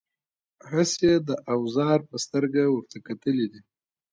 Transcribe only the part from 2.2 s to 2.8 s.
سترګه